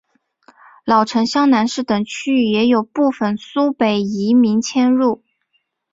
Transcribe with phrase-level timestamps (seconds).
[0.83, 5.21] 老城厢南市等区域也有部分苏北移民迁入。